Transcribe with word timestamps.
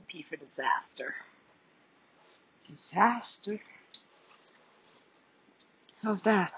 recipe 0.00 0.22
for 0.28 0.36
disaster. 0.36 1.14
Disaster? 2.66 3.60
How's 6.02 6.22
that? 6.22 6.52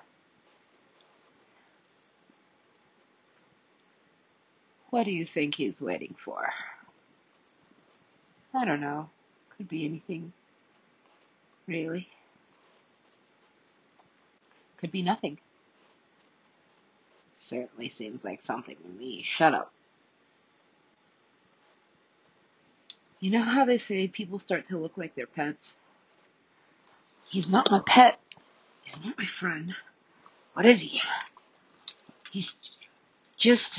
What 4.90 5.04
do 5.04 5.10
you 5.10 5.24
think 5.24 5.54
he's 5.54 5.80
waiting 5.80 6.14
for? 6.18 6.48
I 8.54 8.64
don't 8.64 8.80
know. 8.80 9.08
Could 9.56 9.68
be 9.68 9.86
anything. 9.86 10.32
Really? 11.66 12.08
Could 14.76 14.92
be 14.92 15.02
nothing. 15.02 15.38
Certainly 17.34 17.88
seems 17.88 18.24
like 18.24 18.42
something 18.42 18.76
to 18.76 18.88
me. 18.88 19.22
Shut 19.24 19.54
up. 19.54 19.72
You 23.22 23.30
know 23.30 23.42
how 23.42 23.64
they 23.64 23.78
say 23.78 24.08
people 24.08 24.40
start 24.40 24.66
to 24.68 24.78
look 24.78 24.98
like 24.98 25.14
their 25.14 25.28
pets? 25.28 25.76
He's 27.30 27.48
not 27.48 27.70
my 27.70 27.80
pet. 27.86 28.18
He's 28.82 28.96
not 29.04 29.16
my 29.16 29.26
friend. 29.26 29.74
What 30.54 30.66
is 30.66 30.80
he? 30.80 31.00
He's 32.32 32.52
just. 33.38 33.78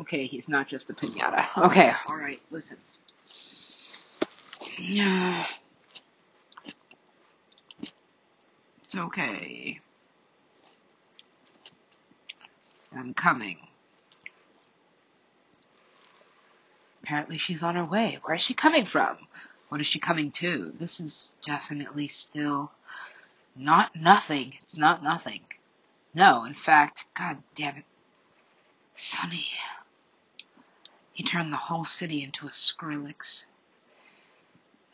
Okay, 0.00 0.26
he's 0.26 0.48
not 0.48 0.68
just 0.68 0.90
a 0.90 0.94
pinata. 0.94 1.46
Okay, 1.66 1.92
alright, 2.08 2.40
listen. 2.52 2.76
Yeah. 4.78 5.44
It's 8.84 8.94
okay. 8.94 9.80
I'm 12.96 13.12
coming. 13.14 13.58
Apparently 17.02 17.38
she's 17.38 17.62
on 17.62 17.76
her 17.76 17.84
way. 17.84 18.18
Where 18.22 18.36
is 18.36 18.42
she 18.42 18.54
coming 18.54 18.86
from? 18.86 19.16
What 19.68 19.80
is 19.80 19.86
she 19.86 19.98
coming 19.98 20.30
to? 20.32 20.72
This 20.78 21.00
is 21.00 21.34
definitely 21.44 22.08
still 22.08 22.70
not 23.56 23.96
nothing. 23.96 24.54
It's 24.62 24.76
not 24.76 25.02
nothing. 25.02 25.40
No, 26.14 26.44
in 26.44 26.54
fact, 26.54 27.04
god 27.16 27.38
damn 27.54 27.78
it. 27.78 27.84
Sonny. 28.94 29.46
He 31.12 31.24
turned 31.24 31.52
the 31.52 31.56
whole 31.56 31.84
city 31.84 32.22
into 32.22 32.46
a 32.46 32.50
Skrillex. 32.50 33.44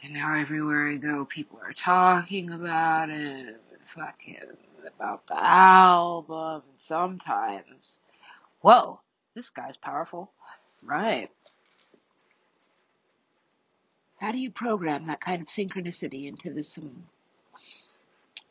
And 0.03 0.14
now 0.14 0.34
everywhere 0.36 0.91
I 0.91 0.97
go, 0.97 1.25
people 1.25 1.59
are 1.62 1.73
talking 1.73 2.53
about 2.53 3.11
it, 3.11 3.61
fucking 3.95 4.36
about 4.86 5.27
the 5.27 5.39
album. 5.42 6.62
And 6.70 6.79
sometimes, 6.79 7.98
whoa, 8.61 9.01
this 9.34 9.51
guy's 9.51 9.77
powerful. 9.77 10.31
Right. 10.83 11.31
How 14.19 14.33
do 14.33 14.38
you 14.38 14.50
program 14.50 15.06
that 15.06 15.20
kind 15.20 15.42
of 15.42 15.48
synchronicity 15.48 16.27
into 16.27 16.52
this 16.52 16.77
um, 16.78 17.05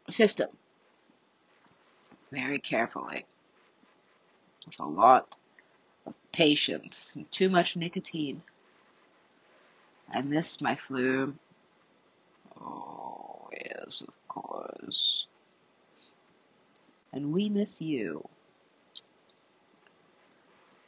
system? 0.09 0.49
Very 2.31 2.59
carefully. 2.59 3.25
With 4.65 4.79
a 4.79 4.85
lot 4.85 5.35
of 6.05 6.13
patience 6.31 7.13
and 7.15 7.29
too 7.31 7.49
much 7.49 7.75
nicotine. 7.75 8.41
I 10.13 10.21
miss 10.21 10.61
my 10.61 10.77
flu. 10.87 11.33
Oh, 12.61 13.49
yes, 13.51 14.01
of 14.07 14.13
course. 14.29 15.25
And 17.11 17.33
we 17.33 17.49
miss 17.49 17.81
you. 17.81 18.23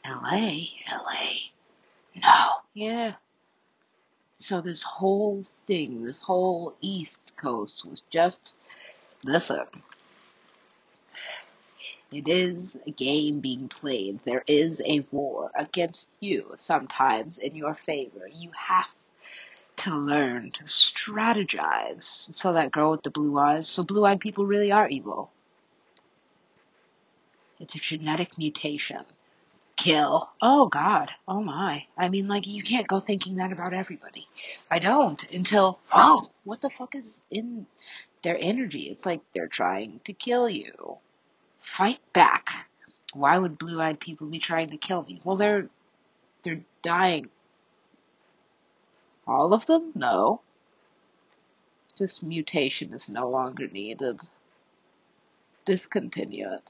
LA? 0.06 0.68
LA? 0.90 1.50
No. 2.16 2.48
Yeah. 2.74 3.14
So 4.40 4.62
this 4.62 4.82
whole 4.82 5.44
thing, 5.68 6.06
this 6.06 6.22
whole 6.22 6.74
East 6.82 7.34
Coast 7.36 7.86
was 7.86 8.02
just, 8.10 8.56
listen. 9.24 9.66
It 12.12 12.28
is 12.28 12.80
a 12.88 12.92
game 12.92 13.42
being 13.42 13.68
played. 13.68 14.20
There 14.26 14.44
is 14.48 14.82
a 14.86 15.06
war 15.12 15.52
against 15.56 16.10
you, 16.20 16.56
sometimes 16.58 17.38
in 17.38 17.54
your 17.54 17.76
favor. 17.76 18.28
You 18.34 18.50
have 18.58 18.88
to 19.78 19.96
learn 19.96 20.52
to 20.52 20.64
strategize. 20.64 22.34
So 22.34 22.54
that 22.54 22.72
girl 22.72 22.92
with 22.92 23.04
the 23.04 23.12
blue 23.12 23.38
eyes, 23.38 23.70
so 23.70 23.84
blue 23.84 24.06
eyed 24.06 24.20
people 24.20 24.46
really 24.46 24.72
are 24.72 24.90
evil. 24.90 25.32
It's 27.60 27.76
a 27.76 27.80
genetic 27.80 28.38
mutation. 28.38 29.04
Kill. 29.80 30.30
Oh 30.42 30.68
God. 30.68 31.10
Oh 31.28 31.42
my. 31.42 31.86
I 31.98 32.10
mean, 32.10 32.28
like, 32.28 32.46
you 32.46 32.62
can't 32.64 32.88
go 32.88 33.00
thinking 33.00 33.38
that 33.38 33.54
about 33.54 33.74
everybody. 33.74 34.28
I 34.70 34.80
don't 34.80 35.24
until, 35.32 35.80
Oh, 35.94 36.30
what 36.44 36.62
the 36.62 36.70
fuck 36.70 36.96
is 36.96 37.22
in 37.32 37.66
their 38.22 38.38
energy? 38.40 38.90
It's 38.92 39.06
like 39.06 39.22
they're 39.34 39.48
trying 39.48 40.02
to 40.04 40.14
kill 40.14 40.50
you. 40.50 40.98
fight 41.62 42.00
back. 42.14 42.48
Why 43.14 43.38
would 43.38 43.58
blue 43.58 43.82
eyed 43.82 44.00
people 44.02 44.28
be 44.28 44.40
trying 44.40 44.70
to 44.72 44.78
kill 44.78 45.04
me? 45.04 45.22
Well, 45.24 45.38
they're, 45.38 45.70
they're 46.44 46.62
dying. 46.84 47.30
All 49.28 49.54
of 49.54 49.66
them? 49.66 49.92
No. 49.96 50.42
This 51.98 52.22
mutation 52.22 52.94
is 52.94 53.08
no 53.08 53.30
longer 53.30 53.68
needed. 53.68 54.20
Discontinue 55.66 56.54
it. 56.54 56.64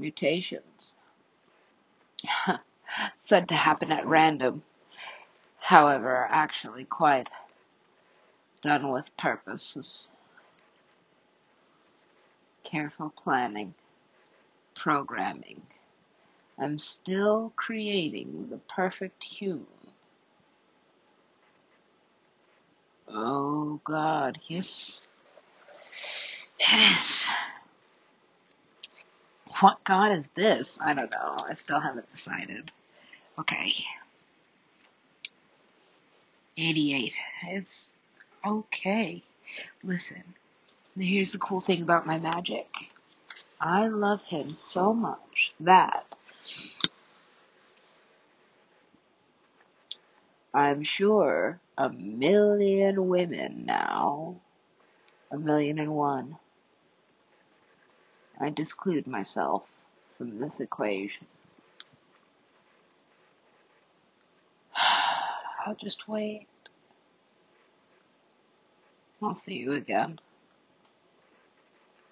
Mutations. 0.00 0.92
Said 3.20 3.48
to 3.48 3.54
happen 3.54 3.92
at 3.92 4.06
random. 4.06 4.62
However, 5.60 6.08
are 6.08 6.28
actually 6.30 6.84
quite 6.84 7.30
done 8.62 8.90
with 8.90 9.04
purposes. 9.18 10.08
Careful 12.64 13.12
planning. 13.22 13.74
Programming. 14.74 15.62
I'm 16.58 16.78
still 16.78 17.52
creating 17.56 18.48
the 18.50 18.58
perfect 18.58 19.24
human. 19.24 19.66
Oh 23.08 23.80
God, 23.84 24.38
yes. 24.48 25.02
It 26.58 26.92
is. 26.92 27.24
What 29.60 29.84
God 29.84 30.12
is 30.12 30.24
this? 30.34 30.76
I 30.80 30.94
don't 30.94 31.10
know. 31.10 31.36
I 31.48 31.54
still 31.54 31.80
haven't 31.80 32.10
decided. 32.10 32.72
Okay. 33.38 33.72
88. 36.56 37.14
It's 37.48 37.94
okay. 38.46 39.22
Listen, 39.82 40.22
here's 40.98 41.32
the 41.32 41.38
cool 41.38 41.60
thing 41.60 41.82
about 41.82 42.06
my 42.06 42.18
magic. 42.18 42.68
I 43.60 43.88
love 43.88 44.22
him 44.24 44.50
so 44.54 44.94
much 44.94 45.52
that 45.60 46.06
I'm 50.54 50.82
sure 50.82 51.60
a 51.76 51.90
million 51.90 53.08
women 53.08 53.64
now, 53.66 54.40
a 55.30 55.38
million 55.38 55.78
and 55.78 55.92
one, 55.94 56.36
I 58.40 58.50
disclude 58.50 59.06
myself 59.06 59.64
from 60.18 60.40
this 60.40 60.60
equation. 60.60 61.26
I'll 65.66 65.76
just 65.76 66.08
wait. 66.08 66.46
I'll 69.22 69.36
see 69.36 69.56
you 69.56 69.72
again. 69.72 70.18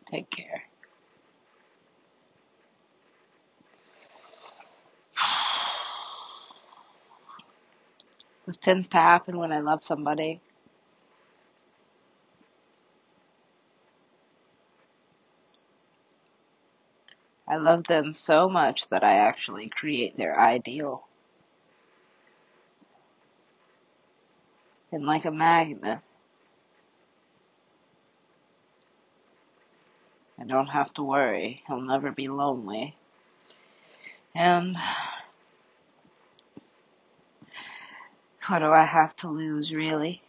Take 0.06 0.30
care. 0.30 0.62
This 8.46 8.56
tends 8.56 8.88
to 8.88 8.96
happen 8.96 9.38
when 9.38 9.52
I 9.52 9.60
love 9.60 9.84
somebody. 9.84 10.40
Love 17.58 17.84
them 17.88 18.12
so 18.12 18.48
much 18.48 18.88
that 18.90 19.04
I 19.04 19.16
actually 19.16 19.68
create 19.68 20.16
their 20.16 20.38
ideal. 20.38 21.04
And 24.90 25.04
like 25.04 25.24
a 25.24 25.30
magnet, 25.30 25.98
I 30.40 30.44
don't 30.44 30.68
have 30.68 30.92
to 30.94 31.02
worry. 31.02 31.62
He'll 31.66 31.80
never 31.80 32.10
be 32.10 32.28
lonely. 32.28 32.96
And 34.34 34.76
what 38.46 38.60
do 38.60 38.66
I 38.66 38.84
have 38.84 39.14
to 39.16 39.28
lose, 39.28 39.72
really? 39.72 40.22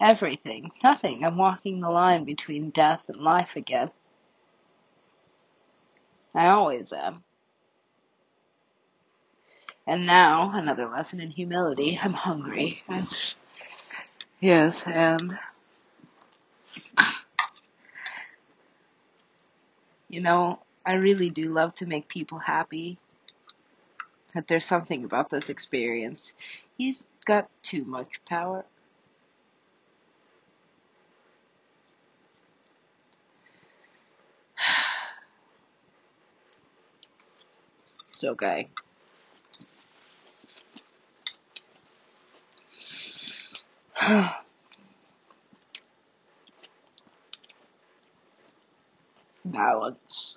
Everything. 0.00 0.70
Nothing. 0.82 1.24
I'm 1.24 1.36
walking 1.36 1.80
the 1.80 1.88
line 1.88 2.24
between 2.24 2.70
death 2.70 3.02
and 3.08 3.20
life 3.20 3.56
again. 3.56 3.90
I 6.34 6.48
always 6.48 6.92
am. 6.92 7.24
And 9.86 10.06
now, 10.06 10.52
another 10.54 10.88
lesson 10.88 11.20
in 11.20 11.30
humility. 11.30 11.98
I'm 12.02 12.12
hungry. 12.14 12.82
Yes, 14.40 14.82
and 14.86 15.38
you 20.08 20.20
know, 20.20 20.58
I 20.84 20.94
really 20.94 21.30
do 21.30 21.52
love 21.52 21.74
to 21.76 21.86
make 21.86 22.08
people 22.08 22.38
happy. 22.38 22.98
But 24.34 24.48
there's 24.48 24.64
something 24.64 25.04
about 25.04 25.30
this 25.30 25.48
experience. 25.48 26.32
He's 26.78 27.06
got 27.24 27.48
too 27.62 27.84
much 27.84 28.08
power. 28.28 28.64
It's 38.22 38.30
okay. 38.30 38.68
Balance. 49.44 50.36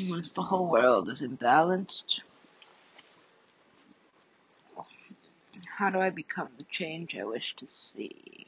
Once 0.00 0.32
the 0.32 0.40
whole 0.40 0.70
world 0.70 1.10
is 1.10 1.20
imbalanced, 1.20 2.20
how 5.76 5.90
do 5.90 5.98
I 5.98 6.08
become 6.08 6.48
the 6.56 6.64
change 6.70 7.14
I 7.20 7.24
wish 7.24 7.54
to 7.56 7.66
see? 7.66 8.46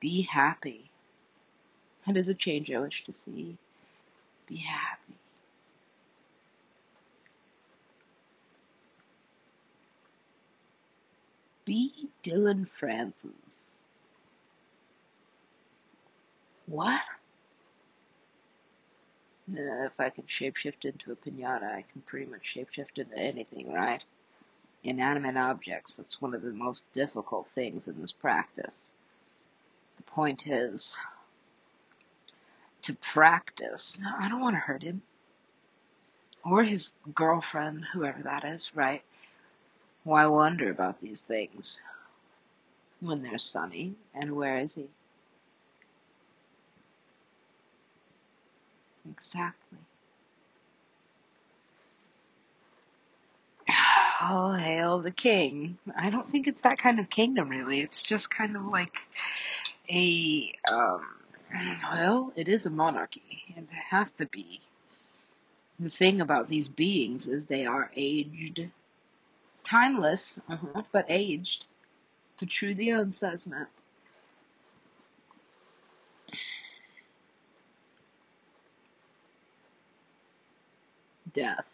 Be 0.00 0.22
happy. 0.22 0.90
That 2.04 2.16
is 2.16 2.28
a 2.28 2.34
change 2.34 2.68
I 2.72 2.80
wish 2.80 3.04
to 3.04 3.14
see. 3.14 3.56
Be 4.48 4.56
happy. 4.56 5.14
Be 11.66 12.08
Dylan 12.22 12.66
Francis. 12.78 13.82
What? 16.66 17.02
If 19.52 19.92
I 19.98 20.10
can 20.10 20.24
shapeshift 20.24 20.84
into 20.84 21.12
a 21.12 21.16
pinata, 21.16 21.64
I 21.64 21.84
can 21.92 22.02
pretty 22.06 22.26
much 22.26 22.54
shapeshift 22.56 22.98
into 22.98 23.18
anything, 23.18 23.72
right? 23.72 24.02
Inanimate 24.82 25.36
objects, 25.36 25.96
that's 25.96 26.22
one 26.22 26.34
of 26.34 26.42
the 26.42 26.52
most 26.52 26.84
difficult 26.92 27.48
things 27.54 27.88
in 27.88 28.00
this 28.00 28.12
practice. 28.12 28.90
The 29.96 30.02
point 30.04 30.46
is 30.46 30.96
to 32.82 32.94
practice. 32.94 33.98
No, 34.00 34.10
I 34.18 34.28
don't 34.28 34.40
want 34.40 34.54
to 34.54 34.60
hurt 34.60 34.82
him. 34.82 35.02
Or 36.44 36.62
his 36.62 36.92
girlfriend, 37.14 37.84
whoever 37.92 38.22
that 38.22 38.44
is, 38.44 38.70
right? 38.74 39.02
Why 40.06 40.26
wonder 40.28 40.70
about 40.70 41.02
these 41.02 41.22
things 41.22 41.80
when 43.00 43.22
they're 43.22 43.38
sunny? 43.38 43.94
And 44.14 44.36
where 44.36 44.58
is 44.58 44.74
he? 44.76 44.88
Exactly. 49.10 49.78
All 54.22 54.54
hail 54.54 55.00
the 55.00 55.12
king. 55.12 55.78
I 55.96 56.10
don't 56.10 56.30
think 56.30 56.46
it's 56.48 56.62
that 56.62 56.78
kind 56.78 57.00
of 57.00 57.10
kingdom, 57.10 57.48
really. 57.50 57.80
It's 57.80 58.02
just 58.02 58.30
kind 58.30 58.56
of 58.56 58.66
like 58.66 58.94
a, 59.90 60.52
um, 60.72 61.06
well, 61.92 62.32
it 62.36 62.48
is 62.48 62.66
a 62.66 62.70
monarchy. 62.70 63.44
and 63.56 63.66
It 63.70 63.76
has 63.90 64.12
to 64.14 64.26
be. 64.26 64.60
The 65.80 65.90
thing 65.90 66.20
about 66.22 66.48
these 66.48 66.68
beings 66.68 67.28
is 67.28 67.46
they 67.46 67.66
are 67.66 67.90
aged. 67.96 68.70
Timeless, 69.66 70.38
uh-huh, 70.48 70.82
but 70.92 71.06
aged. 71.08 71.66
Petrudion 72.38 73.10
says, 73.10 73.48
Matt. 73.48 73.66
Death. 81.32 81.64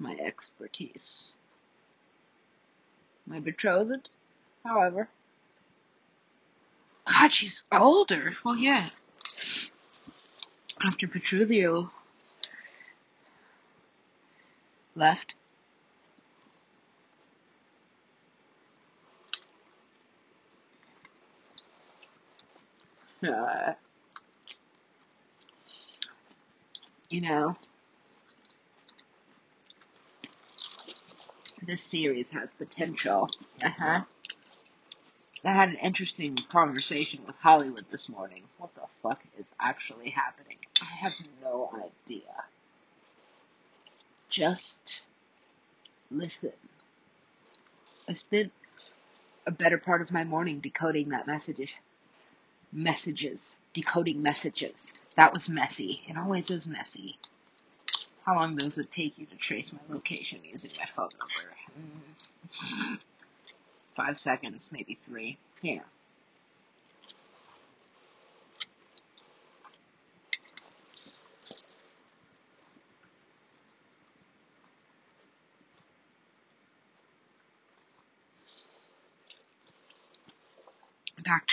My 0.00 0.16
expertise. 0.18 1.34
My 3.24 3.38
betrothed, 3.38 4.08
however. 4.64 5.08
God, 7.06 7.32
she's 7.32 7.62
older. 7.70 8.34
Well, 8.44 8.56
yeah. 8.56 8.90
After 10.84 11.06
Petrulio 11.06 11.90
left, 14.96 15.36
uh, 23.28 23.74
you 27.10 27.22
know, 27.22 27.56
this 31.66 31.82
series 31.82 32.30
has 32.32 32.52
potential. 32.54 33.30
Uh 33.64 33.70
huh. 33.78 34.02
I 35.44 35.52
had 35.52 35.70
an 35.70 35.76
interesting 35.76 36.36
conversation 36.50 37.20
with 37.26 37.36
Hollywood 37.36 37.86
this 37.90 38.08
morning. 38.08 38.44
What 38.58 38.74
the 38.74 38.82
fuck 39.02 39.22
is 39.38 39.54
actually 39.60 40.10
happening? 40.10 40.58
I 40.82 40.86
have 40.86 41.12
no 41.42 41.70
idea. 42.06 42.55
Just 44.28 45.02
listen. 46.10 46.52
I 48.08 48.12
spent 48.12 48.52
a 49.46 49.50
better 49.50 49.78
part 49.78 50.02
of 50.02 50.10
my 50.10 50.24
morning 50.24 50.60
decoding 50.60 51.10
that 51.10 51.26
message. 51.26 51.74
Messages. 52.72 53.56
Decoding 53.74 54.22
messages. 54.22 54.92
That 55.16 55.32
was 55.32 55.48
messy. 55.48 56.02
It 56.08 56.16
always 56.16 56.50
is 56.50 56.66
messy. 56.66 57.18
How 58.24 58.34
long 58.34 58.56
does 58.56 58.76
it 58.76 58.90
take 58.90 59.16
you 59.18 59.26
to 59.26 59.36
trace 59.36 59.72
my 59.72 59.78
location 59.88 60.40
using 60.44 60.72
my 60.78 60.86
phone 60.86 61.10
number? 61.18 61.54
Mm. 61.78 62.98
Five 63.94 64.18
seconds, 64.18 64.70
maybe 64.72 64.98
three. 65.04 65.38
Here. 65.62 65.84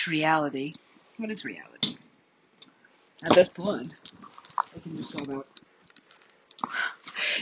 Reality. 0.07 0.73
What 1.17 1.31
is 1.31 1.45
reality? 1.45 1.97
At 3.23 3.35
this 3.35 3.47
point, 3.49 3.93
I 4.57 4.79
can 4.79 4.97
just 4.97 5.15
go 5.15 5.23
about 5.23 5.47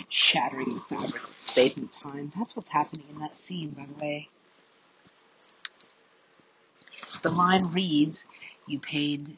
shattering 0.10 0.76
the 0.76 0.82
fabric 0.82 1.24
of 1.24 1.34
space 1.38 1.78
and 1.78 1.92
time. 1.92 2.32
That's 2.38 2.56
what's 2.56 2.70
happening 2.70 3.06
in 3.10 3.20
that 3.20 3.42
scene, 3.42 3.70
by 3.70 3.86
the 3.86 4.06
way. 4.06 4.30
The 7.22 7.32
line 7.32 7.64
reads, 7.72 8.26
You 8.68 8.80
paid 8.80 9.38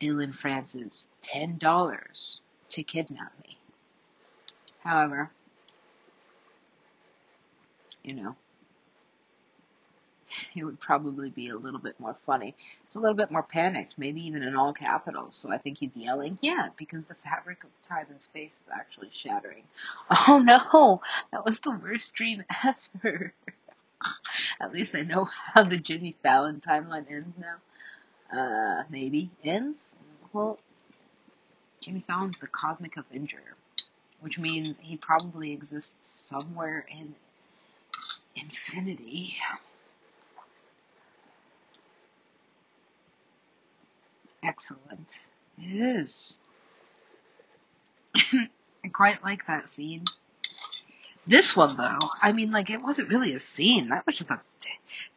Dylan 0.00 0.34
Francis 0.34 1.08
$10 1.22 2.38
to 2.70 2.82
kidnap 2.82 3.32
me. 3.42 3.58
However, 4.80 5.30
you 8.02 8.14
know, 8.14 8.36
it 10.54 10.64
would 10.64 10.80
probably 10.80 11.30
be 11.30 11.48
a 11.48 11.56
little 11.56 11.80
bit 11.80 11.98
more 11.98 12.16
funny. 12.26 12.54
It's 12.84 12.94
a 12.94 12.98
little 12.98 13.16
bit 13.16 13.30
more 13.30 13.42
panicked, 13.42 13.94
maybe 13.98 14.20
even 14.26 14.42
in 14.42 14.56
all 14.56 14.72
capitals. 14.72 15.34
So 15.34 15.50
I 15.50 15.58
think 15.58 15.78
he's 15.78 15.96
yelling, 15.96 16.38
yeah, 16.40 16.68
because 16.76 17.06
the 17.06 17.16
fabric 17.16 17.64
of 17.64 17.70
time 17.82 18.06
and 18.10 18.20
space 18.20 18.54
is 18.54 18.70
actually 18.72 19.10
shattering. 19.12 19.64
Oh 20.26 20.38
no, 20.38 21.00
that 21.32 21.44
was 21.44 21.60
the 21.60 21.78
worst 21.82 22.14
dream 22.14 22.44
ever. 23.04 23.32
At 24.60 24.72
least 24.72 24.94
I 24.94 25.02
know 25.02 25.24
how 25.54 25.64
the 25.64 25.78
Jimmy 25.78 26.16
Fallon 26.22 26.60
timeline 26.60 27.10
ends 27.10 27.36
now. 27.38 27.56
Uh, 28.32 28.84
maybe 28.90 29.30
ends. 29.44 29.96
Well, 30.32 30.58
Jimmy 31.80 32.04
Fallon's 32.06 32.38
the 32.38 32.46
Cosmic 32.46 32.96
Avenger, 32.96 33.56
which 34.20 34.38
means 34.38 34.78
he 34.80 34.96
probably 34.96 35.52
exists 35.52 36.06
somewhere 36.06 36.86
in 36.90 37.14
infinity. 38.36 39.36
excellent. 44.54 45.12
It 45.58 45.98
is. 45.98 46.38
I 48.16 48.48
quite 48.92 49.24
like 49.24 49.48
that 49.48 49.68
scene. 49.68 50.04
This 51.26 51.56
one 51.56 51.76
though, 51.76 51.98
I 52.22 52.30
mean, 52.32 52.52
like 52.52 52.70
it 52.70 52.80
wasn't 52.80 53.08
really 53.08 53.34
a 53.34 53.40
scene. 53.40 53.88
That 53.88 54.06
was 54.06 54.18
just 54.18 54.30
a, 54.30 54.40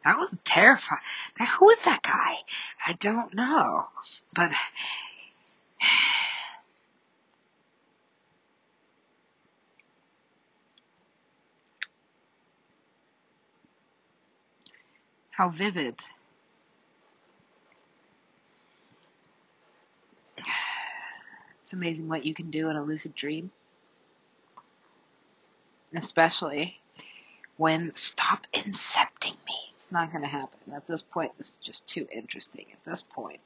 that 0.04 0.18
was 0.18 0.30
terrifying. 0.44 1.00
Now, 1.38 1.46
who 1.46 1.66
was 1.66 1.78
that 1.84 2.02
guy? 2.02 2.38
I 2.84 2.94
don't 2.94 3.32
know, 3.34 3.84
but 4.34 4.50
how 15.30 15.50
vivid 15.50 16.02
It's 21.68 21.74
amazing 21.74 22.08
what 22.08 22.24
you 22.24 22.32
can 22.32 22.50
do 22.50 22.70
in 22.70 22.76
a 22.76 22.82
lucid 22.82 23.14
dream. 23.14 23.50
Especially 25.94 26.80
when 27.58 27.94
stop 27.94 28.46
incepting 28.54 29.36
me. 29.46 29.54
It's 29.74 29.92
not 29.92 30.10
going 30.10 30.22
to 30.22 30.30
happen. 30.30 30.72
At 30.74 30.86
this 30.86 31.02
point, 31.02 31.32
this 31.36 31.48
is 31.50 31.58
just 31.58 31.86
too 31.86 32.08
interesting. 32.10 32.64
At 32.72 32.90
this 32.90 33.02
point, 33.02 33.40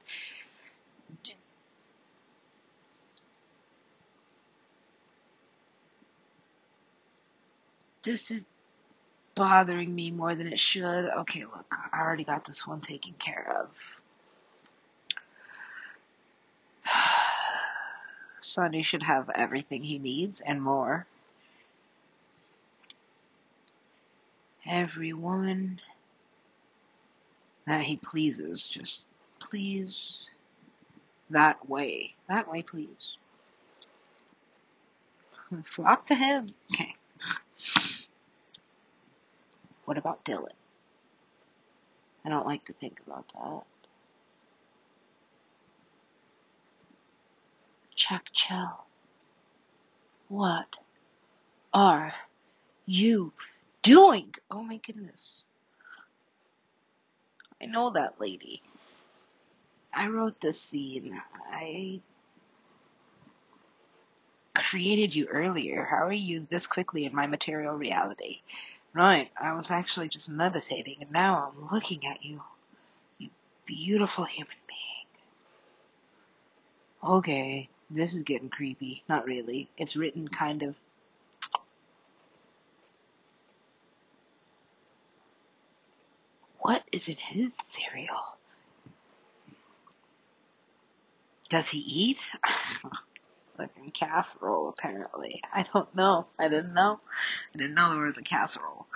this 8.05 8.31
is 8.31 8.45
bothering 9.35 9.93
me 9.93 10.13
more 10.13 10.37
than 10.37 10.47
it 10.47 10.61
should. 10.61 10.85
Okay, 10.85 11.43
look, 11.43 11.75
I 11.93 12.01
already 12.01 12.23
got 12.23 12.45
this 12.45 12.69
one 12.69 12.81
taken 12.81 13.15
care 13.15 13.53
of. 13.63 13.71
Sonny 18.45 18.83
should 18.83 19.03
have 19.03 19.31
everything 19.35 19.83
he 19.83 19.99
needs 19.99 20.41
and 20.41 20.63
more. 20.63 21.07
Every 24.67 25.13
woman 25.13 25.81
that 27.67 27.83
he 27.83 27.97
pleases, 27.97 28.67
just 28.71 29.03
please 29.41 30.29
that 31.31 31.69
way. 31.69 32.15
That 32.29 32.51
way, 32.51 32.63
please. 32.63 33.17
Flock 35.65 36.07
to 36.07 36.15
him. 36.15 36.47
Okay. 36.73 36.95
What 39.85 39.99
about 39.99 40.25
Dylan? 40.25 40.53
I 42.25 42.29
don't 42.29 42.47
like 42.47 42.65
to 42.67 42.73
think 42.73 43.01
about 43.07 43.25
that. 43.35 43.72
Chuck 48.03 48.25
Chill. 48.33 48.85
What 50.27 50.67
are 51.73 52.13
you 52.85 53.33
doing? 53.83 54.35
Oh 54.51 54.65
my 54.65 54.79
goodness. 54.85 55.45
I 57.63 57.67
know 57.67 57.91
that 57.91 58.21
lady. 58.21 58.61
I 59.95 60.09
wrote 60.09 60.41
this 60.41 60.61
scene. 60.61 61.23
I 61.49 62.01
created 64.57 65.15
you 65.15 65.27
earlier. 65.27 65.87
How 65.89 66.05
are 66.05 66.13
you 66.13 66.49
this 66.51 66.67
quickly 66.67 67.05
in 67.05 67.15
my 67.15 67.29
material 67.29 67.75
reality? 67.75 68.41
Right, 68.93 69.31
I 69.41 69.53
was 69.53 69.71
actually 69.71 70.09
just 70.09 70.29
meditating 70.29 70.97
and 71.03 71.13
now 71.13 71.53
I'm 71.53 71.69
looking 71.73 72.05
at 72.09 72.25
you. 72.25 72.43
You 73.19 73.31
beautiful 73.65 74.25
human 74.25 74.57
being. 74.67 75.07
Okay, 77.05 77.69
this 77.95 78.15
is 78.15 78.23
getting 78.23 78.49
creepy. 78.49 79.03
Not 79.09 79.27
really. 79.27 79.69
It's 79.77 79.97
written 79.97 80.29
kind 80.29 80.63
of. 80.63 80.75
What 86.59 86.83
is 86.93 87.09
in 87.09 87.17
his 87.17 87.53
cereal? 87.71 88.39
Does 91.49 91.69
he 91.69 91.79
eat? 91.79 92.19
Fucking 93.59 93.91
casserole, 93.91 94.71
apparently. 94.71 95.43
I 95.53 95.67
don't 95.73 95.95
know. 95.95 96.27
I 96.39 96.49
didn't 96.49 96.73
know. 96.73 97.01
I 97.55 97.59
didn't 97.59 97.75
know 97.75 97.93
there 97.93 98.05
was 98.05 98.17
a 98.17 98.23
casserole. 98.23 98.87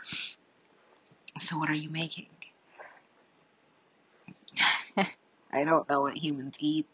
So 1.41 1.59
what 1.59 1.69
are 1.69 1.75
you 1.75 1.91
making? 1.91 2.29
I 4.97 5.65
don't 5.65 5.88
know 5.88 6.00
what 6.00 6.17
humans 6.17 6.55
eat. 6.59 6.87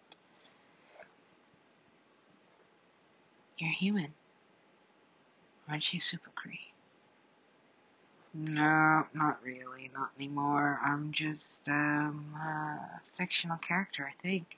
You're 3.59 3.73
human. 3.73 4.15
Aren't 5.69 5.93
you 5.93 6.01
super 6.01 6.31
Cree? 6.35 6.73
No, 8.35 9.07
not 9.13 9.43
really, 9.43 9.91
not 9.95 10.11
anymore. 10.19 10.81
I'm 10.83 11.13
just 11.13 11.69
um, 11.69 12.35
a 12.35 13.01
fictional 13.17 13.59
character, 13.59 14.09
I 14.09 14.23
think. 14.23 14.57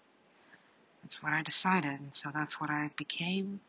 That's 1.02 1.22
what 1.22 1.32
I 1.32 1.42
decided, 1.42 1.90
and 1.90 2.10
so 2.14 2.30
that's 2.32 2.60
what 2.60 2.70
I 2.70 2.90
became. 2.96 3.60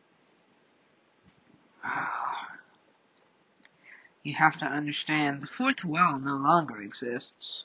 You 4.22 4.34
have 4.34 4.58
to 4.58 4.64
understand, 4.64 5.40
the 5.40 5.46
fourth 5.46 5.84
wall 5.84 6.18
no 6.18 6.34
longer 6.34 6.82
exists. 6.82 7.62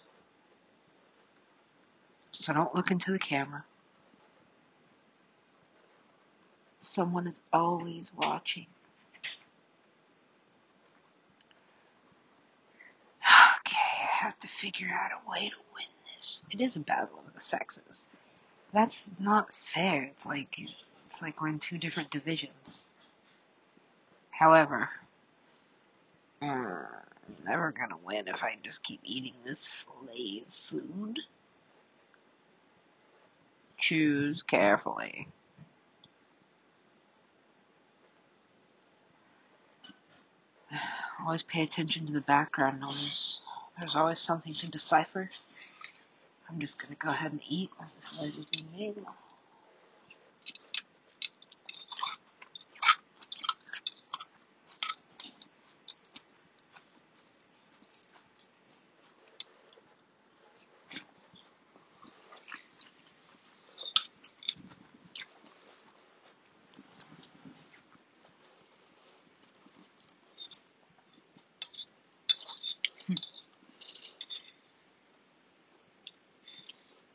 So 2.32 2.53
don't 2.53 2.75
look 2.75 2.91
into 2.91 3.12
the 3.12 3.18
camera. 3.18 3.63
Someone 6.81 7.27
is 7.27 7.41
always 7.53 8.11
watching. 8.15 8.65
Okay, 13.23 13.75
I 13.75 14.25
have 14.25 14.38
to 14.39 14.47
figure 14.47 14.89
out 14.91 15.11
a 15.11 15.29
way 15.29 15.50
to 15.50 15.55
win 15.75 15.85
this. 16.17 16.41
It 16.50 16.59
is 16.59 16.75
a 16.75 16.79
battle 16.79 17.19
of 17.25 17.33
the 17.33 17.39
sexes. 17.39 18.07
That's 18.73 19.11
not 19.19 19.53
fair. 19.53 20.03
It's 20.03 20.25
like 20.25 20.57
it's 21.05 21.21
like 21.21 21.39
we're 21.39 21.50
in 21.50 21.59
two 21.59 21.77
different 21.77 22.09
divisions. 22.09 22.89
However, 24.31 24.89
I'm 26.41 26.95
never 27.45 27.71
gonna 27.71 27.97
win 28.03 28.27
if 28.27 28.43
I 28.43 28.57
just 28.63 28.81
keep 28.81 29.01
eating 29.03 29.33
this 29.45 29.59
slave 29.59 30.45
food. 30.50 31.19
Choose 33.77 34.41
carefully. 34.41 35.27
Always 41.23 41.43
pay 41.43 41.63
attention 41.63 42.07
to 42.07 42.13
the 42.13 42.21
background 42.21 42.81
noise. 42.81 43.39
There's 43.79 43.95
always 43.95 44.19
something 44.19 44.53
to 44.55 44.67
decipher. 44.67 45.29
I'm 46.49 46.59
just 46.59 46.79
gonna 46.79 46.95
go 46.95 47.09
ahead 47.09 47.31
and 47.31 47.41
eat 47.47 47.69
this 47.95 48.11
noise 48.17 48.45
being 48.45 48.67
made. 48.77 49.05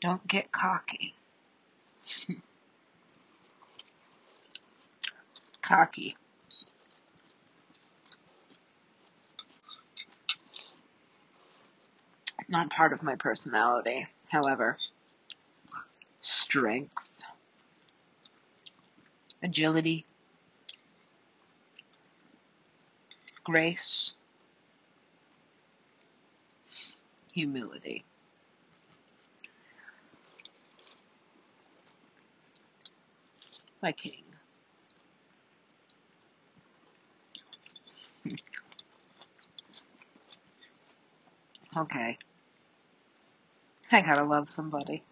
Don't 0.06 0.28
get 0.28 0.52
cocky. 0.52 1.16
cocky. 5.62 6.16
Not 12.48 12.70
part 12.70 12.92
of 12.92 13.02
my 13.02 13.16
personality. 13.16 14.06
However, 14.28 14.78
strength, 16.20 16.94
agility, 19.42 20.06
grace, 23.42 24.12
humility. 27.32 28.04
My 33.82 33.92
king. 33.92 34.24
Okay. 41.76 42.16
I 43.92 44.00
gotta 44.00 44.24
love 44.24 44.48
somebody. 44.48 45.02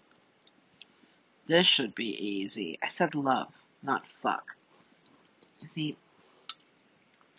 This 1.47 1.66
should 1.66 1.94
be 1.94 2.06
easy. 2.16 2.78
I 2.83 2.88
said 2.88 3.14
love, 3.14 3.52
not 3.83 4.02
fuck. 4.23 4.56
You 5.61 5.68
see, 5.68 5.97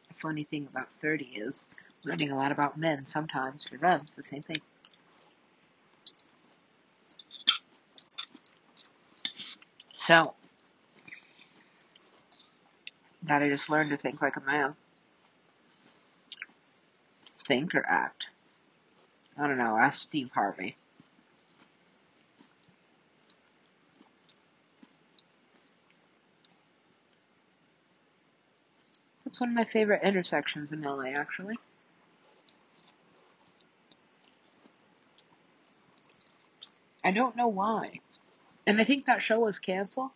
the 0.10 0.14
funny 0.22 0.44
thing 0.44 0.68
about 0.72 0.90
30 1.02 1.26
is 1.26 1.68
learning 2.04 2.32
a 2.32 2.36
lot 2.36 2.52
about 2.52 2.78
men 2.78 3.06
sometimes. 3.06 3.64
For 3.64 3.78
them, 3.78 4.02
it's 4.04 4.16
the 4.16 4.24
same 4.24 4.44
thing. 4.44 4.62
So, 9.96 10.34
gotta 13.26 13.50
just 13.50 13.70
learn 13.70 13.90
to 13.90 13.98
think 13.98 14.22
like 14.22 14.38
a 14.38 14.42
man. 14.42 14.76
Think 17.46 17.76
or 17.76 17.86
act. 17.88 18.28
I 19.38 19.48
don't 19.48 19.58
know. 19.58 19.78
Ask 19.78 20.02
Steve 20.02 20.32
Harvey. 20.34 20.78
That's 29.24 29.40
one 29.40 29.50
of 29.50 29.56
my 29.56 29.66
favorite 29.66 30.04
intersections 30.04 30.72
in 30.72 30.82
LA, 30.82 31.08
actually. 31.10 31.56
I 37.04 37.12
don't 37.12 37.36
know 37.36 37.48
why. 37.48 38.00
And 38.66 38.80
I 38.80 38.84
think 38.84 39.06
that 39.06 39.22
show 39.22 39.40
was 39.40 39.60
canceled. 39.60 40.12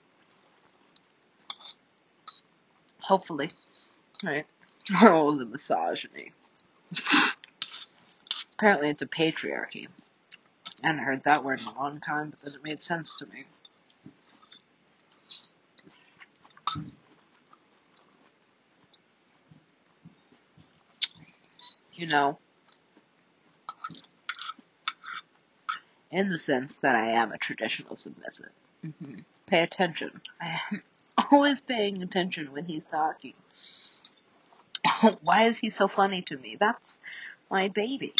Hopefully. 3.10 3.50
Right. 4.24 4.46
All 5.02 5.36
the 5.36 5.46
misogyny. 5.48 6.32
Apparently 8.54 8.90
it's 8.92 9.02
a 9.02 9.08
patriarchy. 9.08 9.88
I 10.84 10.88
hadn't 10.88 11.02
heard 11.02 11.24
that 11.24 11.44
word 11.44 11.60
in 11.60 11.66
a 11.66 11.74
long 11.74 12.02
time, 12.02 12.30
but 12.30 12.42
then 12.44 12.54
it 12.54 12.64
made 12.64 12.84
sense 12.84 13.18
to 13.18 13.26
me. 13.26 13.46
You 21.96 22.06
know, 22.06 22.38
in 26.12 26.30
the 26.30 26.38
sense 26.38 26.76
that 26.78 26.96
I 26.96 27.10
am 27.14 27.32
a 27.32 27.40
traditional 27.40 27.96
submissive. 27.96 28.52
Mm-hmm. 28.86 29.22
Pay 29.48 29.64
attention. 29.64 30.22
I 30.40 30.60
am 30.72 30.84
always 31.32 31.62
paying 31.62 32.02
attention 32.02 32.52
when 32.52 32.66
he's 32.66 32.86
talking. 32.86 33.34
Why 35.22 35.46
is 35.46 35.58
he 35.58 35.70
so 35.70 35.88
funny 35.88 36.22
to 36.24 36.38
me? 36.38 36.58
That's 36.60 37.00
my 37.50 37.68
baby. 37.68 38.14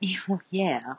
yeah. 0.50 0.94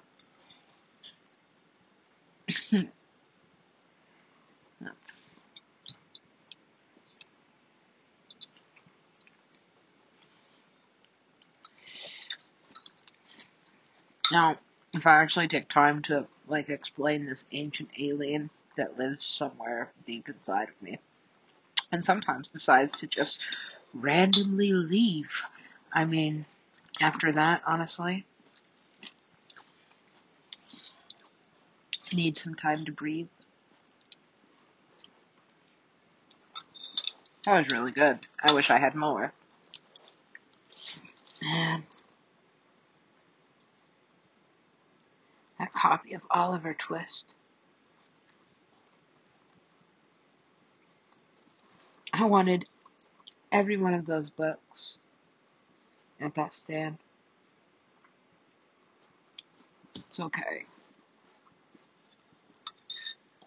That's 4.81 5.39
now 14.31 14.57
if 14.93 15.05
I 15.07 15.21
actually 15.21 15.47
take 15.47 15.67
time 15.69 16.01
to 16.03 16.27
like 16.47 16.69
explain 16.69 17.25
this 17.25 17.43
ancient 17.51 17.89
alien 17.97 18.49
that 18.77 18.97
lives 18.97 19.25
somewhere 19.25 19.91
deep 20.05 20.27
inside 20.27 20.69
of 20.69 20.81
me 20.81 20.99
and 21.91 22.03
sometimes 22.03 22.49
decides 22.49 22.91
to 22.91 23.07
just 23.07 23.39
randomly 23.93 24.73
leave. 24.73 25.31
I 25.93 26.05
mean, 26.05 26.45
after 26.99 27.31
that, 27.31 27.61
honestly, 27.65 28.25
need 32.11 32.37
some 32.37 32.55
time 32.55 32.85
to 32.85 32.91
breathe. 32.91 33.27
That 37.45 37.59
was 37.59 37.71
really 37.71 37.91
good. 37.91 38.19
I 38.41 38.53
wish 38.53 38.69
I 38.69 38.79
had 38.79 38.95
more. 38.95 39.33
Man. 41.41 41.83
That 45.59 45.73
copy 45.73 46.13
of 46.13 46.21
Oliver 46.31 46.73
Twist. 46.73 47.35
I 52.23 52.25
wanted 52.25 52.63
every 53.51 53.75
one 53.75 53.93
of 53.93 54.05
those 54.05 54.29
books 54.29 54.95
at 56.21 56.33
that 56.35 56.53
stand. 56.53 56.97
It's 59.97 60.21
okay. 60.21 60.63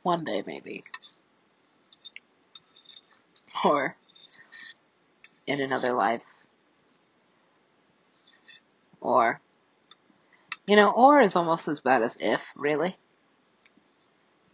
One 0.02 0.24
day, 0.26 0.42
maybe. 0.46 0.84
Or 3.64 3.96
in 5.46 5.62
another 5.62 5.94
life. 5.94 6.20
Or, 9.00 9.40
you 10.66 10.76
know, 10.76 10.90
or 10.90 11.22
is 11.22 11.34
almost 11.34 11.66
as 11.66 11.80
bad 11.80 12.02
as 12.02 12.18
if, 12.20 12.42
really. 12.54 12.94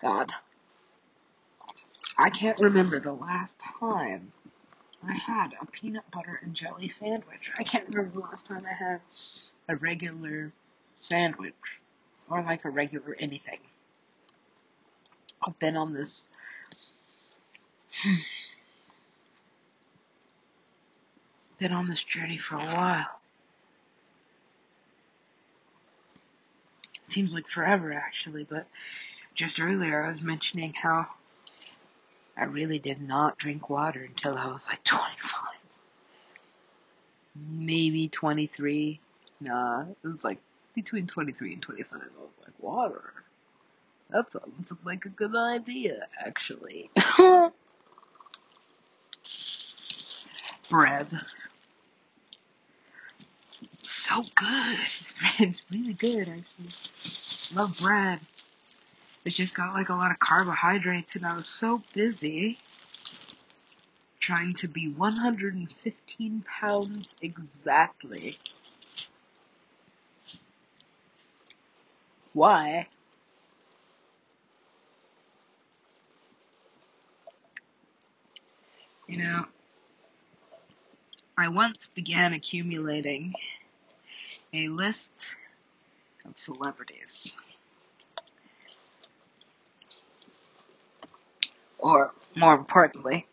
God. 0.01 0.31
I 2.23 2.31
can't 2.31 2.61
remember 2.61 3.01
the 3.01 3.13
last 3.13 3.53
time 3.81 4.33
I 5.05 5.13
had 5.13 5.55
a 5.61 5.67
peanut 5.67 6.09
butter 6.13 6.39
and 6.41 6.55
jelly 6.55 6.87
sandwich. 6.87 7.51
I 7.59 7.65
can't 7.65 7.89
remember 7.89 8.13
the 8.13 8.21
last 8.21 8.47
time 8.47 8.65
I 8.65 8.73
had 8.73 9.01
a 9.69 9.75
regular 9.75 10.53
sandwich. 11.01 11.55
Or 12.31 12.41
like 12.43 12.65
a 12.65 12.71
regular 12.71 13.17
anything. 13.19 13.59
I've 15.45 15.59
been 15.59 15.77
on 15.77 15.93
this 15.93 16.29
been 21.59 21.73
on 21.73 21.89
this 21.89 22.03
journey 22.03 22.37
for 22.37 22.55
a 22.55 22.65
while. 22.65 23.21
Seems 27.03 27.35
like 27.35 27.49
forever 27.49 27.93
actually, 27.93 28.45
but 28.45 28.69
just 29.35 29.59
earlier 29.61 30.05
I 30.05 30.09
was 30.09 30.23
mentioning 30.23 30.73
how 30.73 31.09
I 32.37 32.45
really 32.45 32.79
did 32.79 33.01
not 33.01 33.39
drink 33.39 33.69
water 33.69 34.03
until 34.03 34.37
I 34.37 34.47
was 34.47 34.67
like 34.67 34.83
25. 34.85 35.41
Maybe 37.51 38.09
23. 38.09 39.01
Nah, 39.41 39.85
it 40.03 40.07
was 40.07 40.25
like 40.25 40.39
between 40.75 41.07
23 41.07 41.55
and 41.55 41.63
25. 41.63 42.01
I 42.01 42.05
was 42.21 42.31
like, 42.45 42.55
water? 42.59 43.13
That 44.11 44.31
sounds 44.31 44.73
like 44.85 45.07
a 45.07 45.09
good 45.09 45.35
idea, 45.35 46.07
actually. 46.25 46.91
Bread. 50.69 51.09
so 53.83 54.25
good. 54.35 54.79
It's 55.39 55.63
really 55.73 55.95
good, 55.95 56.29
actually. 56.29 57.57
Love 57.57 57.79
bread. 57.81 58.21
It's 59.25 59.37
just 59.37 59.55
got 59.55 59.75
like 59.75 59.89
a 59.89 59.95
lot 59.95 60.11
of 60.11 60.19
carbohydrates, 60.19 61.15
and 61.15 61.25
I 61.25 61.35
was 61.35 61.47
so 61.47 61.83
busy 61.95 62.59
trying 64.21 64.55
to 64.55 64.69
be 64.69 64.89
115 64.89 66.45
pounds 66.61 67.15
exactly. 67.21 68.37
Why? 72.33 72.89
You 79.09 79.19
know, 79.19 79.47
I 81.37 81.49
once 81.49 81.91
began 81.95 82.33
accumulating 82.33 83.35
a 84.53 84.69
list 84.69 85.13
of 86.25 86.39
celebrities. 86.39 87.37
Or, 91.83 92.13
more 92.37 92.55
importantly, 92.55 93.27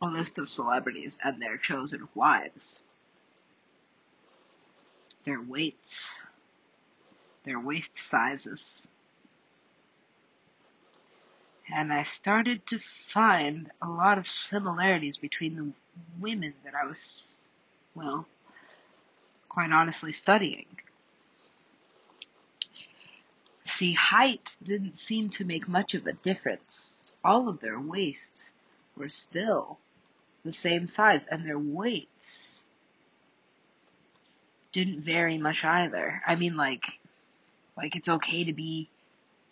a 0.00 0.06
list 0.06 0.38
of 0.38 0.48
celebrities 0.48 1.18
and 1.22 1.40
their 1.40 1.58
chosen 1.58 2.08
wives. 2.14 2.80
Their 5.26 5.40
weights, 5.40 6.18
their 7.44 7.60
waist 7.60 7.96
sizes. 7.98 8.88
And 11.70 11.92
I 11.92 12.04
started 12.04 12.66
to 12.68 12.78
find 13.06 13.70
a 13.82 13.88
lot 13.88 14.16
of 14.16 14.26
similarities 14.26 15.18
between 15.18 15.56
the 15.56 15.72
women 16.18 16.54
that 16.64 16.74
I 16.74 16.86
was, 16.86 17.46
well, 17.94 18.26
quite 19.50 19.70
honestly 19.70 20.12
studying. 20.12 20.66
See, 23.74 23.92
height 23.92 24.56
didn't 24.62 24.98
seem 24.98 25.30
to 25.30 25.44
make 25.44 25.66
much 25.66 25.94
of 25.94 26.06
a 26.06 26.12
difference. 26.12 27.12
All 27.24 27.48
of 27.48 27.58
their 27.58 27.80
waists 27.80 28.52
were 28.96 29.08
still 29.08 29.78
the 30.44 30.52
same 30.52 30.86
size, 30.86 31.26
and 31.26 31.44
their 31.44 31.58
weights 31.58 32.64
didn't 34.70 35.00
vary 35.00 35.38
much 35.38 35.64
either. 35.64 36.22
I 36.24 36.36
mean, 36.36 36.56
like, 36.56 37.00
like 37.76 37.96
it's 37.96 38.08
okay 38.08 38.44
to 38.44 38.52
be 38.52 38.88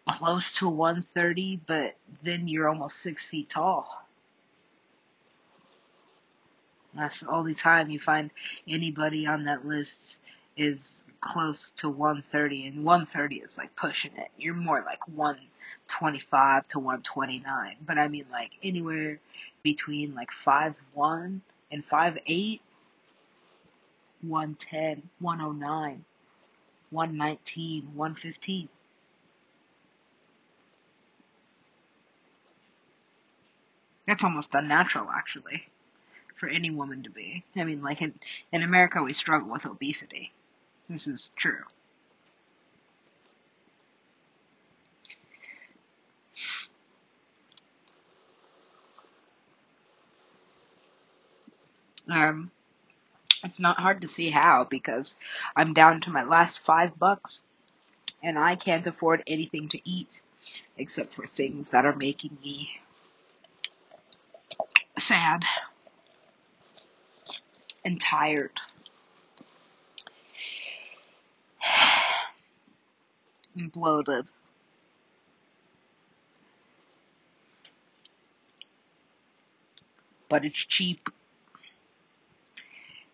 close 0.07 0.53
to 0.59 0.69
130, 0.69 1.61
but 1.67 1.97
then 2.23 2.47
you're 2.47 2.69
almost 2.69 2.99
six 2.99 3.27
feet 3.27 3.49
tall. 3.49 4.07
That's 6.95 7.19
the 7.19 7.29
only 7.29 7.55
time 7.55 7.91
you 7.91 7.99
find 7.99 8.31
anybody 8.69 9.27
on 9.27 9.47
that 9.47 9.67
list 9.67 10.21
is 10.57 11.07
close 11.21 11.71
to 11.71 11.89
130, 11.89 12.67
and 12.67 12.85
130 12.85 13.37
is 13.37 13.57
like 13.57 13.75
pushing 13.77 14.13
it. 14.17 14.29
You're 14.39 14.55
more 14.55 14.81
like 14.81 15.07
125 15.09 16.69
to 16.69 16.79
129. 16.79 17.77
But 17.87 17.99
I 17.99 18.09
mean, 18.09 18.27
like 18.31 18.51
anywhere 18.63 19.19
between 19.63 20.15
like 20.15 20.31
5'1 20.31 21.41
and 21.71 21.89
5'8, 21.89 22.61
110, 24.23 25.03
109, 25.21 26.05
119, 26.91 27.83
115. 27.95 28.69
That's 34.07 34.25
almost 34.25 34.55
unnatural, 34.55 35.09
actually, 35.11 35.69
for 36.37 36.49
any 36.49 36.71
woman 36.71 37.05
to 37.05 37.11
be. 37.11 37.45
I 37.57 37.65
mean, 37.65 37.83
like 37.83 38.03
in, 38.03 38.13
in 38.53 38.63
America, 38.63 39.03
we 39.03 39.13
struggle 39.13 39.49
with 39.49 39.65
obesity. 39.65 40.33
This 40.93 41.07
is 41.07 41.31
true. 41.37 41.65
Um, 52.11 52.51
it's 53.43 53.59
not 53.59 53.79
hard 53.79 54.03
to 54.03 54.09
see 54.09 54.29
how 54.29 54.65
because 54.69 55.17
I'm 55.57 55.73
down 55.73 56.03
to 56.03 56.11
my 56.11 56.25
last 56.25 56.63
five 56.63 56.99
bucks 56.99 57.41
and 58.23 58.39
I 58.39 58.57
can't 58.57 58.87
afford 58.87 59.23
anything 59.27 59.71
to 59.71 59.81
eat 59.89 60.21
except 60.77 61.15
for 61.15 61.27
things 61.27 61.71
that 61.71 61.87
are 61.87 61.97
making 61.97 62.37
me 62.45 62.81
sad 64.99 65.43
and 67.83 67.99
tired. 67.99 68.61
Bloated. 73.57 74.29
But 80.29 80.45
it's 80.45 80.59
cheap. 80.59 81.09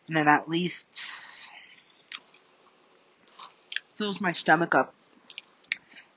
And 0.07 0.16
it 0.16 0.27
at 0.27 0.48
least 0.48 1.48
fills 3.96 4.20
my 4.20 4.33
stomach 4.33 4.74
up 4.74 4.94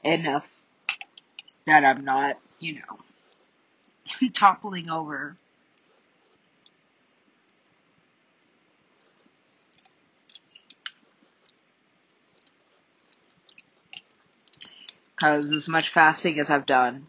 enough 0.04 0.48
that 1.66 1.84
I'm 1.84 2.06
not, 2.06 2.38
you 2.60 2.76
know, 2.76 4.30
toppling 4.34 4.90
over. 4.90 5.36
Because 15.22 15.52
as 15.52 15.70
much 15.70 15.90
fasting 15.90 16.40
as 16.40 16.50
I've 16.50 16.66
done, 16.66 17.06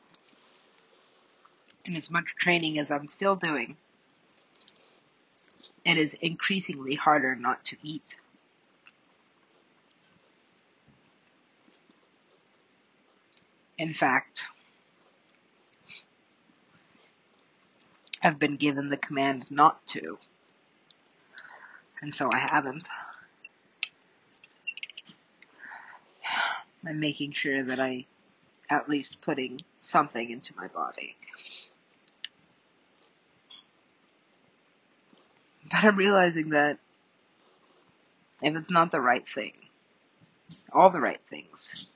and 1.87 1.97
as 1.97 2.11
much 2.11 2.27
training 2.39 2.79
as 2.79 2.91
I'm 2.91 3.07
still 3.07 3.37
doing, 3.37 3.79
it 5.87 5.97
is 5.97 6.13
increasingly 6.21 6.95
harder 6.95 7.35
not 7.35 7.65
to 7.65 7.77
eat. 7.83 8.17
In 13.79 13.95
fact, 13.95 14.43
I've 18.23 18.39
been 18.39 18.57
given 18.57 18.91
the 18.91 18.99
command 18.99 19.47
not 19.49 19.87
to, 19.87 20.19
and 22.03 22.13
so 22.13 22.29
I 22.31 22.41
haven't. 22.41 22.87
I'm 26.87 27.01
making 27.01 27.33
sure 27.33 27.63
that 27.63 27.81
I 27.81 28.07
at 28.69 28.89
least 28.89 29.21
putting 29.21 29.61
something 29.79 30.31
into 30.31 30.55
my 30.57 30.67
body. 30.69 31.17
But 35.71 35.85
I'm 35.85 35.97
realizing 35.97 36.51
that 36.51 36.79
if 38.43 38.57
it's 38.57 38.71
not 38.71 38.91
the 38.91 39.01
right 39.01 39.27
thing, 39.29 39.53
all 40.73 40.91
the 40.91 41.01
right 41.01 41.21
things, 41.31 41.87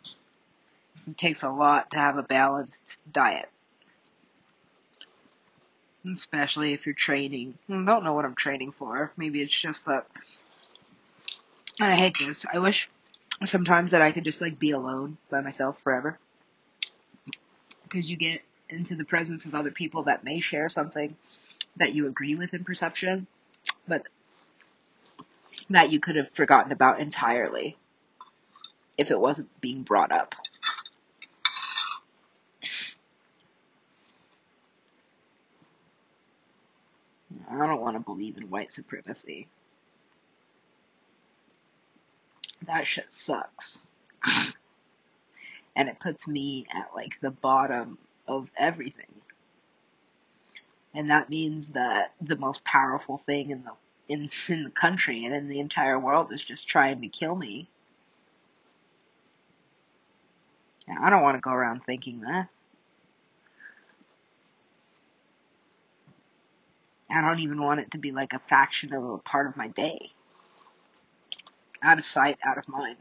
it 1.08 1.18
takes 1.18 1.42
a 1.42 1.50
lot 1.50 1.90
to 1.90 1.98
have 1.98 2.16
a 2.16 2.22
balanced 2.22 2.98
diet. 3.12 3.48
Especially 6.10 6.72
if 6.72 6.86
you're 6.86 6.94
training. 6.94 7.58
I 7.68 7.72
don't 7.84 8.04
know 8.04 8.12
what 8.12 8.24
I'm 8.24 8.36
training 8.36 8.72
for. 8.72 9.10
Maybe 9.16 9.42
it's 9.42 9.56
just 9.56 9.86
that. 9.86 10.06
I 11.80 11.96
hate 11.96 12.16
this. 12.18 12.46
I 12.52 12.58
wish 12.58 12.88
sometimes 13.44 13.92
that 13.92 14.02
I 14.02 14.12
could 14.12 14.24
just 14.24 14.40
like 14.40 14.58
be 14.58 14.70
alone 14.70 15.18
by 15.30 15.40
myself 15.40 15.76
forever. 15.82 16.18
Because 17.82 18.08
you 18.08 18.16
get 18.16 18.42
into 18.68 18.96
the 18.96 19.04
presence 19.04 19.44
of 19.44 19.54
other 19.54 19.70
people 19.70 20.04
that 20.04 20.24
may 20.24 20.40
share 20.40 20.68
something 20.68 21.16
that 21.76 21.94
you 21.94 22.06
agree 22.06 22.34
with 22.34 22.54
in 22.54 22.64
perception, 22.64 23.26
but 23.86 24.02
that 25.70 25.90
you 25.90 26.00
could 26.00 26.16
have 26.16 26.30
forgotten 26.34 26.72
about 26.72 27.00
entirely 27.00 27.76
if 28.96 29.10
it 29.10 29.20
wasn't 29.20 29.48
being 29.60 29.82
brought 29.82 30.12
up. 30.12 30.34
I 37.50 37.66
don't 37.66 37.80
want 37.80 37.96
to 37.96 38.00
believe 38.00 38.36
in 38.36 38.50
white 38.50 38.72
supremacy. 38.72 39.48
That 42.66 42.86
shit 42.86 43.06
sucks. 43.10 43.80
and 45.76 45.88
it 45.88 46.00
puts 46.00 46.26
me 46.26 46.66
at 46.72 46.94
like 46.94 47.20
the 47.20 47.30
bottom 47.30 47.98
of 48.26 48.50
everything. 48.58 49.06
And 50.94 51.10
that 51.10 51.28
means 51.28 51.70
that 51.70 52.12
the 52.20 52.36
most 52.36 52.64
powerful 52.64 53.18
thing 53.26 53.50
in 53.50 53.64
the 53.64 53.72
in, 54.08 54.30
in 54.48 54.64
the 54.64 54.70
country 54.70 55.24
and 55.24 55.34
in 55.34 55.48
the 55.48 55.60
entire 55.60 55.98
world 55.98 56.32
is 56.32 56.42
just 56.42 56.66
trying 56.66 57.00
to 57.02 57.08
kill 57.08 57.34
me. 57.34 57.68
And 60.88 61.04
I 61.04 61.10
don't 61.10 61.22
want 61.22 61.36
to 61.36 61.40
go 61.40 61.50
around 61.50 61.84
thinking 61.84 62.20
that. 62.20 62.48
I 67.10 67.20
don't 67.22 67.40
even 67.40 67.62
want 67.62 67.80
it 67.80 67.92
to 67.92 67.98
be 67.98 68.12
like 68.12 68.32
a 68.32 68.40
faction 68.40 68.92
of 68.92 69.04
a 69.04 69.18
part 69.18 69.46
of 69.46 69.56
my 69.56 69.68
day. 69.68 70.10
Out 71.86 72.00
of 72.00 72.06
sight, 72.06 72.38
out 72.46 72.58
of 72.58 72.68
mind. 72.68 72.98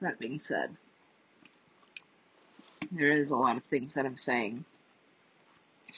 So 0.00 0.06
That 0.06 0.20
being 0.20 0.38
said, 0.40 0.76
there 2.92 3.12
is 3.12 3.30
a 3.30 3.36
lot 3.36 3.56
of 3.58 3.64
things 3.64 3.94
that 3.94 4.06
I'm 4.06 4.16
saying. 4.18 4.64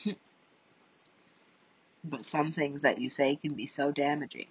but 2.04 2.24
some 2.24 2.52
things 2.52 2.82
that 2.82 2.98
you 3.00 3.10
say 3.10 3.36
can 3.36 3.54
be 3.54 3.66
so 3.66 3.92
damaging. 3.92 4.48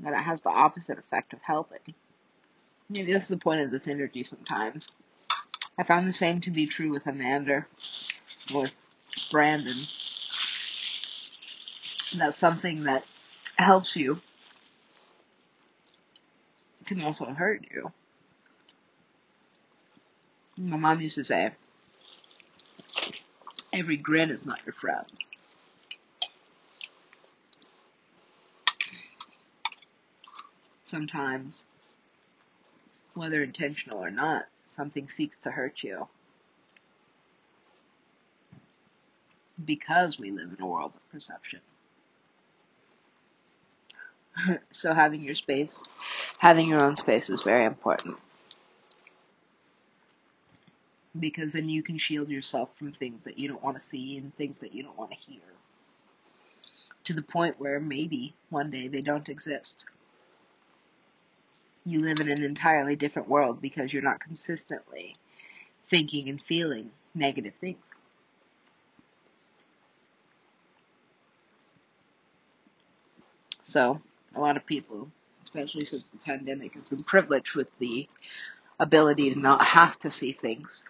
That 0.00 0.14
it 0.14 0.22
has 0.24 0.40
the 0.42 0.50
opposite 0.50 0.98
effect 0.98 1.32
of 1.34 1.40
helping. 1.42 1.94
Maybe 2.90 3.12
this 3.12 3.24
is 3.24 3.30
the 3.30 3.38
point 3.38 3.62
of 3.62 3.70
this 3.72 3.88
energy 3.88 4.24
sometimes. 4.24 4.88
I 5.78 5.82
found 5.82 6.08
the 6.08 6.12
same 6.12 6.40
to 6.42 6.50
be 6.50 6.66
true 6.66 6.90
with 6.90 7.06
Amanda, 7.06 7.66
with 8.52 8.74
Brandon. 9.30 9.76
That 12.16 12.34
something 12.34 12.84
that 12.84 13.04
helps 13.56 13.96
you 13.96 14.20
can 16.86 17.02
also 17.02 17.26
hurt 17.26 17.64
you. 17.70 17.92
My 20.56 20.76
mom 20.76 21.00
used 21.00 21.14
to 21.14 21.24
say, 21.24 21.52
every 23.72 23.96
grin 23.96 24.30
is 24.30 24.44
not 24.44 24.58
your 24.66 24.72
friend. 24.72 25.06
Sometimes, 30.84 31.62
whether 33.14 33.42
intentional 33.42 33.98
or 33.98 34.10
not, 34.10 34.46
something 34.70 35.08
seeks 35.08 35.38
to 35.38 35.50
hurt 35.50 35.82
you. 35.82 36.08
Because 39.64 40.18
we 40.18 40.30
live 40.30 40.50
in 40.56 40.64
a 40.64 40.66
world 40.66 40.92
of 40.94 41.12
perception. 41.12 41.60
so 44.72 44.94
having 44.94 45.20
your 45.20 45.34
space, 45.34 45.82
having 46.38 46.68
your 46.68 46.82
own 46.82 46.96
space 46.96 47.28
is 47.28 47.42
very 47.42 47.64
important. 47.66 48.16
Because 51.18 51.52
then 51.52 51.68
you 51.68 51.82
can 51.82 51.98
shield 51.98 52.28
yourself 52.28 52.70
from 52.78 52.92
things 52.92 53.24
that 53.24 53.38
you 53.38 53.48
don't 53.48 53.62
want 53.62 53.76
to 53.76 53.82
see 53.86 54.16
and 54.16 54.34
things 54.36 54.58
that 54.60 54.72
you 54.72 54.82
don't 54.82 54.96
want 54.96 55.10
to 55.10 55.16
hear. 55.16 55.40
To 57.04 57.12
the 57.12 57.22
point 57.22 57.58
where 57.58 57.80
maybe 57.80 58.34
one 58.50 58.70
day 58.70 58.88
they 58.88 59.00
don't 59.00 59.28
exist. 59.28 59.84
You 61.84 62.00
live 62.00 62.20
in 62.20 62.30
an 62.30 62.42
entirely 62.42 62.96
different 62.96 63.28
world 63.28 63.60
because 63.60 63.92
you're 63.92 64.02
not 64.02 64.20
consistently 64.20 65.16
thinking 65.84 66.28
and 66.28 66.40
feeling 66.40 66.90
negative 67.14 67.54
things. 67.60 67.90
So, 73.64 74.00
a 74.34 74.40
lot 74.40 74.56
of 74.56 74.66
people, 74.66 75.08
especially 75.44 75.84
since 75.84 76.10
the 76.10 76.18
pandemic, 76.18 76.74
have 76.74 76.88
been 76.90 77.04
privileged 77.04 77.54
with 77.54 77.68
the 77.78 78.08
ability 78.80 79.32
to 79.32 79.38
not 79.38 79.64
have 79.64 79.98
to 80.00 80.10
see 80.10 80.32
things. 80.32 80.84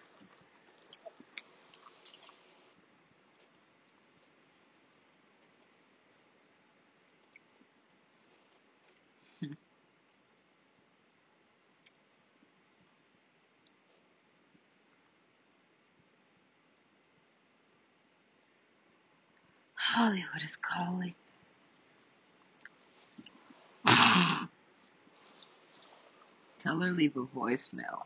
Leave 26.97 27.17
a 27.17 27.25
voicemail. 27.27 28.05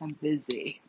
I'm 0.00 0.16
busy. 0.22 0.80